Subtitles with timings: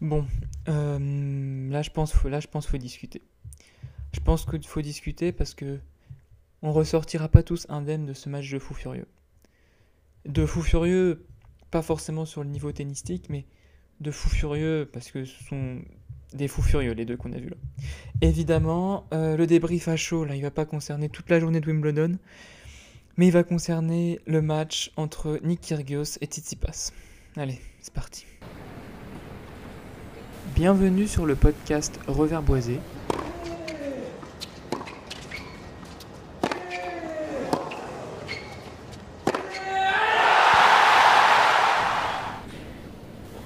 [0.00, 0.26] Bon,
[0.68, 3.22] euh, là je pense faut là je pense faut discuter.
[4.12, 5.80] Je pense qu'il faut discuter parce que
[6.62, 9.06] on ressortira pas tous indemnes de ce match de fou furieux.
[10.26, 11.24] De fou furieux,
[11.70, 13.46] pas forcément sur le niveau tennistique, mais
[14.00, 15.80] de fou furieux parce que ce sont
[16.34, 17.56] des fous furieux les deux qu'on a vus là.
[18.20, 21.70] Évidemment, euh, le débrief à chaud là, il va pas concerner toute la journée de
[21.70, 22.18] Wimbledon,
[23.16, 26.92] mais il va concerner le match entre Nick Kyrgios et Tsitsipas.
[27.36, 28.26] Allez, c'est parti.
[30.54, 32.78] Bienvenue sur le podcast Revers Boisé.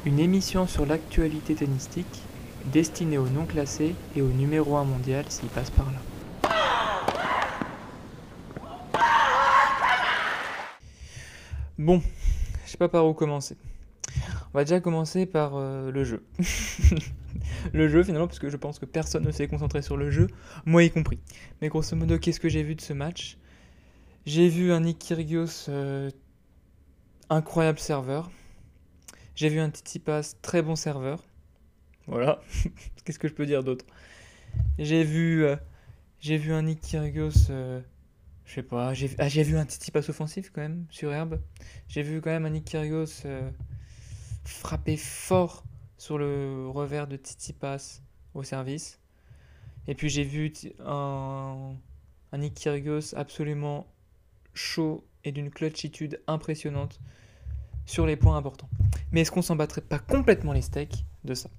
[0.04, 2.23] Une émission sur l'actualité tennistique
[2.66, 5.98] destinée aux non classés et au numéro 1 mondial s'il passe par là.
[11.78, 12.02] Bon,
[12.66, 13.56] je sais pas par où commencer.
[14.52, 16.24] On va déjà commencer par euh, le jeu.
[17.72, 20.26] le jeu finalement, parce que je pense que personne ne s'est concentré sur le jeu,
[20.65, 21.20] moi y compris.
[21.62, 23.38] Mais grosso modo, qu'est-ce que j'ai vu de ce match?
[24.26, 26.10] J'ai vu un Nick Kyrgios euh,
[27.28, 28.28] incroyable serveur.
[29.37, 31.23] J'ai vu un Tsitsipas très bon serveur.
[32.09, 32.40] Voilà.
[33.04, 33.84] qu'est-ce que je peux dire d'autre?
[34.80, 35.54] J'ai vu, euh,
[36.18, 37.30] j'ai vu un Nick Kyrgios...
[37.46, 37.82] je
[38.46, 41.40] sais pas, j'ai ah, vu un Tsitsipas offensif quand même sur herbe.
[41.87, 43.24] J'ai vu quand même un Nick Kyrgios
[44.52, 45.65] frappé fort
[45.98, 48.01] sur le revers de Tsitsipas
[48.34, 48.98] au service.
[49.87, 50.52] Et puis j'ai vu
[50.84, 51.74] un,
[52.32, 52.40] un
[53.16, 53.87] absolument
[54.54, 57.01] chaud et d'une clutchitude impressionnante
[57.87, 58.68] sur les points importants.
[59.12, 61.51] Mais est-ce qu'on s'en battrait pas complètement les steaks de ça?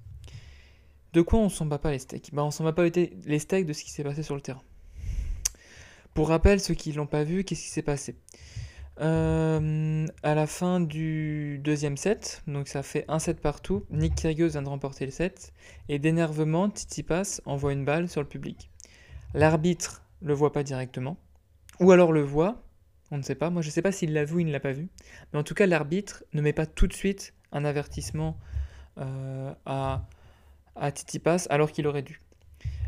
[1.12, 2.30] De quoi on s'en bat pas les steaks?
[2.32, 4.62] Bah, On s'en bat pas les steaks de ce qui s'est passé sur le terrain.
[6.14, 8.16] Pour rappel, ceux qui l'ont pas vu, qu'est-ce qui s'est passé?
[9.00, 14.48] Euh, à la fin du deuxième set, donc ça fait un set partout, Nick Kyrgios
[14.48, 15.52] vient de remporter le set,
[15.88, 18.70] et d'énervement, Tsitsipas envoie une balle sur le public.
[19.34, 21.16] L'arbitre le voit pas directement,
[21.80, 22.62] ou alors le voit,
[23.10, 24.52] on ne sait pas, moi je ne sais pas s'il l'a vu ou il ne
[24.52, 24.88] l'a pas vu,
[25.32, 28.38] mais en tout cas l'arbitre ne met pas tout de suite un avertissement
[28.98, 30.06] euh, à,
[30.76, 32.20] à Tsitsipas alors qu'il aurait dû.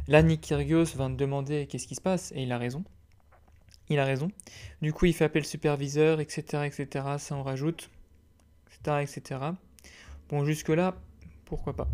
[0.06, 2.84] Là, Nick Kyrgios va demander qu'est-ce qui se passe, et il a raison.
[3.88, 4.28] Il a raison.
[4.82, 7.06] Du coup, il fait appeler le superviseur, etc., etc.
[7.18, 7.90] Ça en rajoute,
[8.66, 9.40] etc., etc.
[10.28, 10.96] Bon, jusque-là,
[11.44, 11.88] pourquoi pas.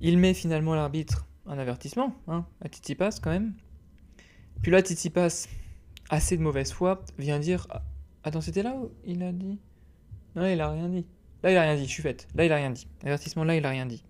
[0.00, 3.54] Il met finalement l'arbitre un avertissement, hein, à Titipas quand même.
[4.62, 5.46] Puis là, Titipas,
[6.10, 7.66] assez de mauvaise foi, vient dire
[8.24, 9.58] Attends, c'était là où il a dit?
[10.36, 11.06] Non, il a rien dit.
[11.42, 12.28] Là, il a rien dit, je suis faite.
[12.34, 12.86] Là, il a rien dit.
[13.02, 14.04] Avertissement, là, il a rien dit.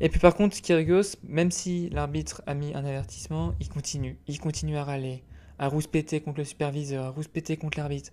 [0.00, 4.16] Et puis par contre, Kyrgios, même si l'arbitre a mis un avertissement, il continue.
[4.28, 5.24] Il continue à râler,
[5.58, 8.12] à rouspéter contre le superviseur, à rouspéter contre l'arbitre.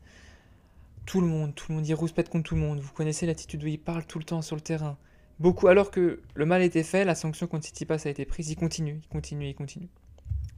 [1.05, 2.79] Tout le monde, tout le monde, il rouspète contre tout le monde.
[2.79, 4.97] Vous connaissez l'attitude où il parle tout le temps sur le terrain.
[5.39, 8.55] Beaucoup, alors que le mal était fait, la sanction contre Tsitsipas a été prise, il
[8.55, 9.89] continue, il continue, il continue.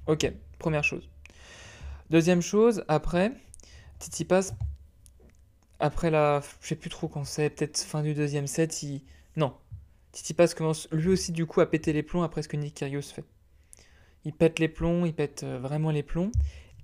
[0.05, 1.09] Ok, première chose.
[2.09, 3.33] Deuxième chose, après,
[3.99, 4.53] Tsitsipas,
[5.79, 9.01] après la, je sais plus trop quand c'est, peut-être fin du deuxième set, il,
[9.35, 9.53] non,
[10.17, 13.03] Tsitsipas commence lui aussi du coup à péter les plombs après ce que Nick Kyrgios
[13.03, 13.23] fait.
[14.25, 16.31] Il pète les plombs, il pète euh, vraiment les plombs.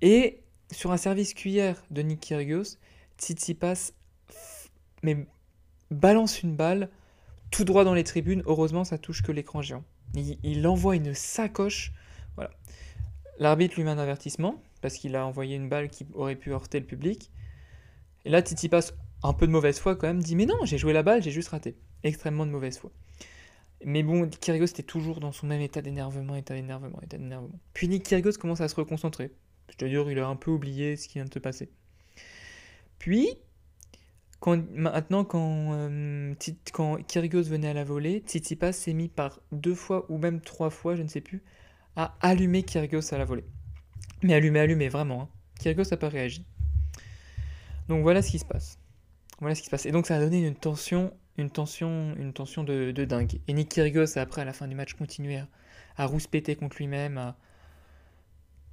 [0.02, 2.78] Et sur un service cuillère de Nick Kyrgios,
[3.18, 3.90] Tsitsipas
[5.02, 5.26] mais
[5.90, 6.90] balance une balle
[7.50, 8.44] tout droit dans les tribunes.
[8.46, 9.82] Heureusement, ça touche que l'écran géant.
[10.14, 11.92] Il, envoie une sacoche.
[12.36, 12.52] Voilà.
[13.40, 16.78] L'arbitre lui met un avertissement parce qu'il a envoyé une balle qui aurait pu heurter
[16.78, 17.32] le public.
[18.24, 18.92] Et là, Tsitsipas,
[19.24, 21.32] un peu de mauvaise foi quand même, dit Mais non, j'ai joué la balle, j'ai
[21.32, 21.76] juste raté.
[22.04, 22.92] Extrêmement de mauvaise foi.
[23.84, 27.58] Mais bon, Kyrgios était toujours dans son même état d'énervement, état d'énervement, état d'énervement.
[27.72, 29.32] Puis Nick commence à se reconcentrer.
[29.68, 31.70] C'est-à-dire, il a un peu oublié ce qui vient de se passer.
[32.98, 33.28] Puis,
[34.46, 40.40] maintenant, quand, euh, venait à la volée, Tsitsipas s'est mis par deux fois ou même
[40.40, 41.42] trois fois, je ne sais plus,
[41.96, 43.44] à allumer Kyrgios à la volée.
[44.22, 45.30] Mais allumer, allumer, vraiment.
[45.66, 45.74] Hein.
[45.74, 46.44] N'a pas réagi.
[47.88, 48.78] Donc voilà ce qui se passe.
[49.40, 49.86] Voilà ce qui se passe.
[49.86, 53.40] Et donc ça a donné une tension une tension, une tension de, dingue.
[53.48, 55.44] Et Nick Kyrgios, après, à la fin du match, continuait
[55.96, 57.34] à, rouspéter contre lui-même.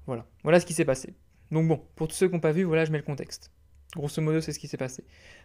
[0.06, 0.26] Voilà.
[0.44, 1.16] Voilà ce qui s'est passé.
[1.52, 3.52] Donc bon, pour tous ceux qui n'ont pas vu, voilà, je mets le contexte.
[3.96, 5.04] Grosso modo, c'est ce qui s'est passé.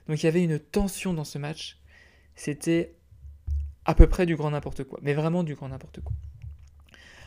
[0.08, 1.78] Donc il y avait une tension dans ce match.
[2.36, 2.94] C'était
[3.84, 5.00] à peu près du grand n'importe quoi.
[5.02, 6.14] Mais vraiment du grand n'importe quoi.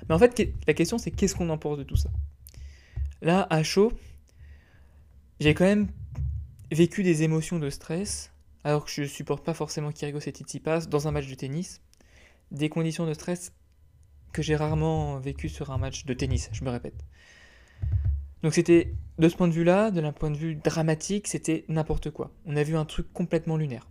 [0.08, 2.10] Mais en fait, la question, c'est qu'est-ce qu'on en pense de tout ça?
[3.22, 3.92] Là, à chaud,
[5.40, 5.90] j'ai quand même
[6.72, 8.32] vécu des émotions de stress
[8.70, 11.82] alors que je ne supporte pas forcément Kyrgios et Tsitsipas dans un match de tennis,
[12.52, 13.52] des conditions de stress
[14.32, 17.04] que j'ai rarement vécues sur un match de tennis, je me répète.
[18.44, 22.12] Donc c'était, de ce point de vue-là, de d'un point de vue dramatique, c'était n'importe
[22.12, 22.32] quoi.
[22.46, 23.90] On a vu un truc complètement lunaire.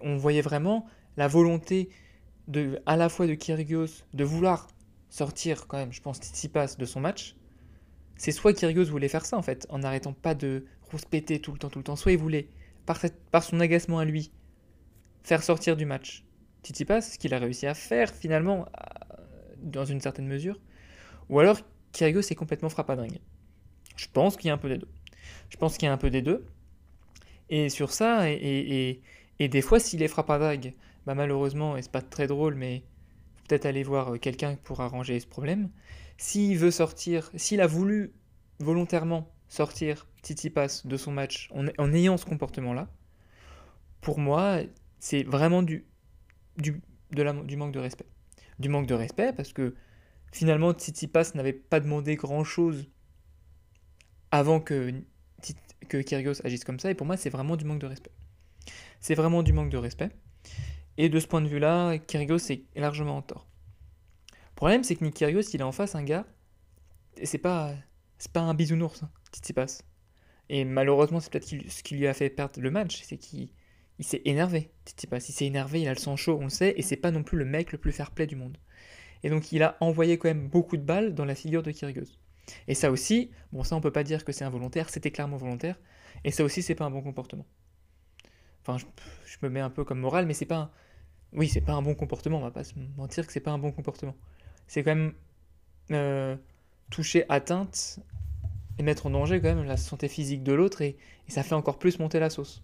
[0.00, 0.86] On voyait vraiment
[1.16, 1.88] la volonté
[2.48, 4.66] de, à la fois de Kyrgios de vouloir
[5.08, 7.36] sortir quand même, je pense, Tsitsipas de son match,
[8.16, 11.58] c'est soit Kyrgios voulait faire ça en fait, en n'arrêtant pas de rouspéter tout le
[11.58, 12.48] temps, tout le temps, soit il voulait,
[12.86, 14.30] par, son agacement à lui,
[15.22, 16.24] faire sortir du match
[16.62, 18.66] Tsitsipas, ce qu'il a réussi à faire finalement,
[19.58, 20.60] dans une certaine mesure,
[21.28, 21.60] ou alors
[21.92, 23.20] Kyrgios est complètement frappadingue.
[23.96, 24.88] Je pense qu'il y a un peu des deux.
[25.48, 26.46] Je pense qu'il y a un peu des deux.
[27.48, 29.00] Et sur ça, et,
[29.38, 30.74] et, des fois, s'il est frappadingue,
[31.06, 32.82] bah malheureusement, et c'est pas très drôle, mais
[33.46, 35.70] peut-être aller voir quelqu'un pour arranger ce problème.
[36.16, 38.12] S'il veut sortir, s'il a voulu
[38.58, 42.88] volontairement sortir Tsitsipas de son match en, ayant ce comportement-là,
[44.00, 44.60] pour moi,
[44.98, 45.86] c'est vraiment du,
[46.56, 46.80] du,
[47.56, 48.06] manque de respect.
[48.58, 49.74] Du manque de respect parce que
[50.32, 52.88] finalement Tsitsipas n'avait pas demandé grand-chose
[54.30, 54.92] avant que,
[55.88, 58.12] que Kyrgios agisse comme ça, et pour moi c'est vraiment du manque de respect.
[59.00, 60.10] C'est vraiment du manque de respect.
[60.96, 63.46] Et de ce point de vue-là, Kyrgios est largement en tort.
[64.32, 66.24] Le problème, c'est que Nick Kyrgios, il est en face un gars,
[67.16, 67.74] et c'est pas,
[68.18, 69.82] c'est pas un bisounours, hein, Tsitsipas.
[70.48, 73.48] Et malheureusement, c'est peut-être ce qui lui a fait perdre le match, c'est qu'il
[73.98, 74.70] il s'est énervé.
[74.86, 77.10] Tsitsipas, il s'est énervé, il a le sang chaud, on le sait, et c'est pas
[77.10, 78.58] non plus le mec le plus fair-play du monde.
[79.22, 82.18] Et donc il a envoyé quand même beaucoup de balles dans la figure de Kyrgios.
[82.68, 85.78] Et ça aussi, bon ça on peut pas dire que c'est involontaire, c'était clairement volontaire,
[86.24, 87.46] et ça aussi c'est pas un bon comportement.
[88.66, 90.70] Enfin, je, me mets un peu comme moral, mais c'est pas un...
[91.32, 93.58] Oui, c'est pas un bon comportement, on va pas se mentir que c'est pas un
[93.58, 94.16] bon comportement.
[94.66, 95.12] C'est quand même
[95.90, 96.36] euh,
[96.90, 98.00] toucher atteinte
[98.78, 100.96] et mettre en danger quand même la santé physique de l'autre, et,
[101.28, 102.62] ça fait encore plus monter la sauce.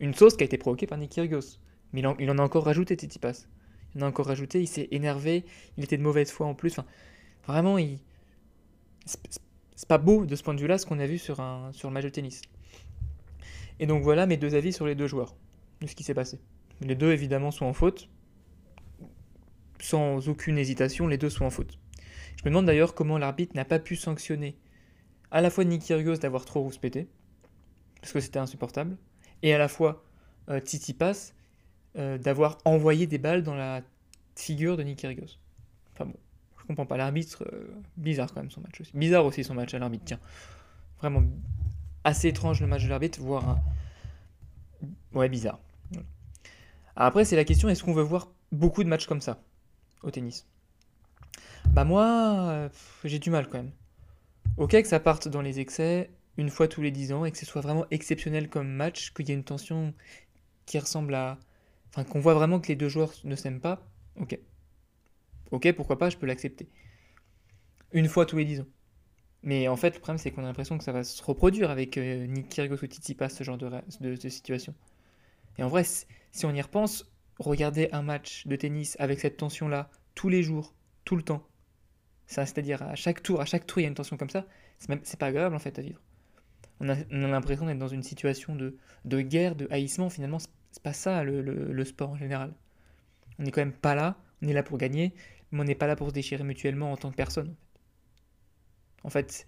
[0.00, 1.58] Une sauce qui a été provoquée par Nick Kyrgios.
[1.92, 3.46] Mais il en, a encore rajouté, Titipas.
[3.94, 5.44] Il en a encore rajouté, il s'est énervé,
[5.76, 6.72] il était de mauvaise foi en plus.
[6.72, 6.84] Enfin,
[7.46, 8.00] vraiment, il...
[9.06, 11.88] c'est pas beau de ce point de vue-là ce qu'on a vu sur, un, sur
[11.88, 12.42] le match de tennis.
[13.78, 15.36] Et donc voilà mes deux avis sur les deux joueurs,
[15.80, 16.40] de ce qui s'est passé.
[16.80, 18.08] Les deux évidemment sont en faute.
[19.80, 21.78] Sans aucune hésitation, les deux sont en faute.
[22.36, 24.56] Je me demande d'ailleurs comment l'arbitre n'a pas pu sanctionner
[25.30, 27.08] à la fois Nick Kyrgios d'avoir trop rouspété,
[28.00, 28.96] parce que c'était insupportable,
[29.42, 30.04] et à la fois
[30.48, 31.34] euh, Titi Pass
[31.96, 33.82] euh, d'avoir envoyé des balles dans la
[34.36, 35.38] figure de Nick Kyrgios.
[35.92, 36.16] Enfin bon,
[36.60, 36.96] je comprends pas.
[36.96, 38.96] L'arbitre, euh, bizarre quand même son match aussi.
[38.96, 40.20] Bizarre aussi son match à l'arbitre, tiens.
[40.98, 41.22] Vraiment
[42.04, 43.58] assez étrange le match de l'arbitre, voire.
[45.12, 45.60] Ouais, bizarre.
[46.96, 49.42] Après, c'est la question, est-ce qu'on veut voir beaucoup de matchs comme ça
[50.02, 50.46] au tennis?
[51.70, 52.04] Bah moi,
[52.50, 52.68] euh,
[53.04, 53.72] j'ai du mal quand même.
[54.56, 57.38] Ok que ça parte dans les excès une fois tous les 10 ans et que
[57.38, 59.94] ce soit vraiment exceptionnel comme match, qu'il y ait une tension
[60.66, 61.38] qui ressemble à
[61.90, 63.86] enfin qu'on voit vraiment que les deux joueurs ne s'aiment pas,
[64.16, 64.38] ok.
[65.50, 66.68] Ok, pourquoi pas, je peux l'accepter.
[67.92, 68.66] Une fois tous les 10 ans.
[69.44, 71.98] Mais en fait, le problème, c'est qu'on a l'impression que ça va se reproduire avec
[71.98, 73.70] euh, Nick Kyrgios ou Tsitsipas, ce genre de,
[74.00, 74.74] de, situation.
[75.58, 79.90] Et en vrai, si on y repense, regarder un match de tennis avec cette tension-là,
[80.14, 81.46] tous les jours, tout le temps,
[82.26, 84.46] c'est-à-dire à chaque tour, à chaque tour, il y a une tension comme ça,
[84.78, 86.00] c'est pas agréable en fait à vivre.
[86.80, 91.22] On a, l'impression d'être dans une situation de, guerre, de haïssement, finalement, c'est pas ça
[91.22, 92.52] le, sport en général.
[93.38, 95.14] On n'est quand même pas là, on est là pour gagner,
[95.52, 97.54] mais on n'est pas là pour se déchirer mutuellement en tant que personne.
[99.04, 99.46] En fait,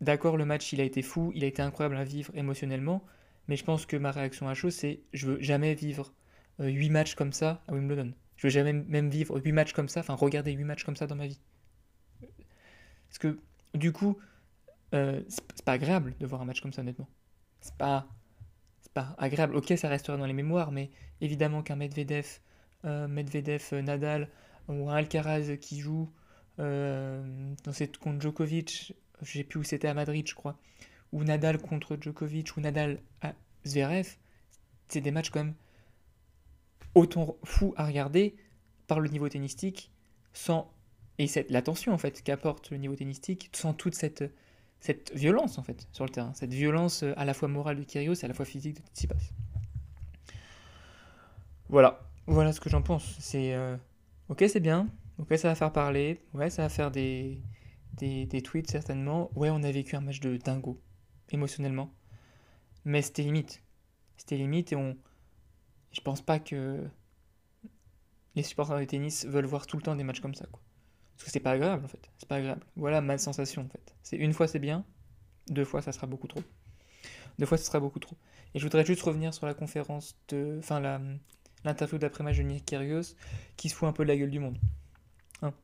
[0.00, 3.04] d'accord, le match il a été fou, il a été incroyable à vivre émotionnellement,
[3.48, 6.12] mais je pense que ma réaction à chaud, c'est je veux jamais vivre
[6.60, 8.12] euh, huit 8 matchs comme ça à Wimbledon.
[8.36, 11.06] Je veux jamais même vivre 8 matchs comme ça, enfin regarder 8 matchs comme ça
[11.06, 11.40] dans ma vie.
[13.08, 13.38] Parce que
[13.74, 14.18] du coup,
[14.94, 17.08] euh, c'est pas agréable de voir un match comme ça, honnêtement.
[17.60, 18.06] C'est pas
[18.94, 19.56] pas agréable.
[19.56, 22.38] Ok, ça restera dans les mémoires, mais évidemment qu'un Medvedev,
[22.84, 24.28] euh, Medvedev, euh, Nadal
[24.68, 26.10] ou un Alcaraz qui joue
[26.60, 30.56] euh, dans cette contre Djokovic, je sais plus où c'était à Madrid, je crois,
[31.12, 33.34] ou Nadal contre Djokovic ou Nadal à
[33.66, 34.16] Zverev,
[34.88, 35.54] c'est des matchs quand même
[36.94, 38.36] autant fous à regarder
[38.86, 39.90] par le niveau tennistique,
[40.32, 40.70] sans
[41.18, 44.24] et cette l'attention en fait qu'apporte le niveau tennistique, sans toute cette
[44.80, 47.84] cette violence en fait sur le terrain, cette violence euh, à la fois morale de
[47.84, 49.32] Kyrgios et à la fois physique de Tsitsipas.
[51.68, 53.16] Voilà, voilà ce que j'en pense.
[53.18, 53.76] C'est euh,
[54.28, 57.40] ok, c'est bien, ok, ça va faire parler, ouais, ça va faire des,
[57.94, 59.30] des, des, tweets certainement.
[59.34, 60.78] Ouais, on a vécu un match de dingo
[61.30, 61.90] émotionnellement,
[62.84, 63.62] mais c'était limite,
[64.18, 64.96] c'était limite et on,
[65.94, 66.84] je pense pas que
[68.34, 70.46] les supporters de tennis veulent voir tout le temps des matchs comme ça.
[71.16, 72.10] Parce que c'est pas agréable en fait.
[72.18, 72.66] C'est pas agréable.
[72.76, 73.94] Voilà ma sensation en fait.
[74.02, 74.84] C'est une fois c'est bien,
[75.48, 76.42] deux fois ça sera beaucoup trop.
[77.38, 78.16] Deux fois ce sera beaucoup trop.
[78.54, 80.56] Et je voudrais juste revenir sur la conférence de.
[80.58, 80.80] Enfin
[81.64, 83.14] l'interview d'après-match de Nick Kyrgios
[83.56, 84.58] qui se fout un peu de la gueule du monde.
[85.42, 85.54] Hein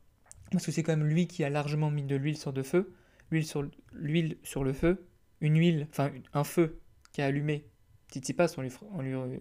[0.53, 2.95] Parce que c'est quand même lui qui a largement mis de l'huile sur de feu,
[3.31, 5.07] l'huile sur, l'huile sur le feu,
[5.41, 6.81] une huile, enfin un feu
[7.13, 7.67] qui a allumé
[8.11, 9.39] Tsitsipas en lui, en lui euh,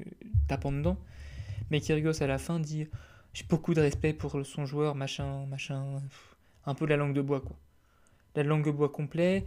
[0.48, 0.98] tapant dedans.
[1.72, 2.88] Mais Kyrgios à la fin dit
[3.34, 6.02] j'ai beaucoup de respect pour son joueur, machin, machin,
[6.66, 7.58] un peu la langue de bois quoi.
[8.36, 9.46] La langue de bois complet.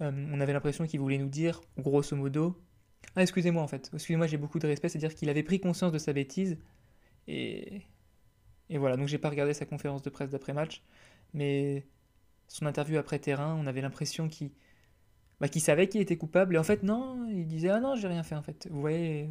[0.00, 2.60] Euh, on avait l'impression qu'il voulait nous dire, grosso modo,
[3.14, 5.98] ah excusez-moi en fait, excusez-moi j'ai beaucoup de respect, c'est-à-dire qu'il avait pris conscience de
[5.98, 6.58] sa bêtise
[7.28, 7.82] et
[8.70, 8.96] et voilà.
[8.96, 10.82] Donc j'ai pas regardé sa conférence de presse d'après match,
[11.34, 11.86] mais
[12.48, 14.50] son interview après terrain, on avait l'impression qu'il
[15.42, 16.54] bah, savait qu'il était coupable.
[16.54, 18.68] Et en fait, non, il disait Ah non, j'ai rien fait en fait.
[18.70, 19.28] Vous voyez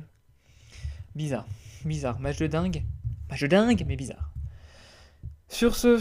[1.15, 1.47] Bizarre.
[1.85, 2.19] Bizarre.
[2.19, 2.83] Match de dingue.
[3.29, 4.29] Match de dingue, mais bizarre.
[5.47, 5.99] Sur ce,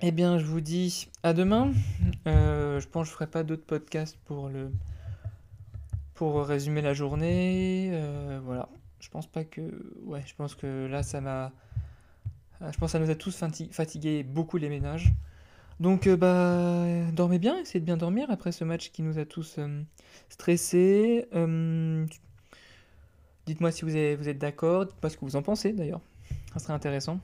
[0.00, 1.72] eh bien, je vous dis à demain.
[2.28, 4.70] Euh, je pense que je ferai pas d'autres podcasts pour le
[6.14, 7.90] pour résumer la journée.
[7.92, 8.68] Euh, voilà.
[9.00, 9.62] Je pense pas que.
[10.04, 11.52] Ouais, je pense que là, ça m'a.
[12.60, 13.36] Je pense que ça nous a tous
[13.72, 15.12] fatigué beaucoup les ménages.
[15.78, 19.26] Donc, euh, bah, dormez bien, essayez de bien dormir après ce match qui nous a
[19.26, 19.82] tous euh,
[20.30, 21.26] stressés.
[21.34, 22.06] Euh,
[23.44, 26.00] dites-moi si vous êtes, d'accord, dites-moi ce que vous en pensez d'ailleurs.
[26.52, 27.20] Ça serait intéressant.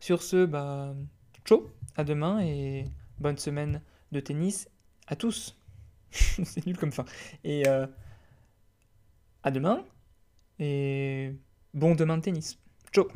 [0.00, 0.94] Sur ce, bah,
[1.44, 2.86] ciao, à demain et
[3.18, 3.82] bonne semaine
[4.12, 4.68] de tennis
[5.06, 5.56] à tous.
[6.10, 7.04] C'est nul comme fin.
[7.42, 7.64] Et
[9.42, 9.84] à demain
[10.58, 11.34] et
[11.74, 12.58] bon demain de tennis.
[12.92, 13.06] Ciao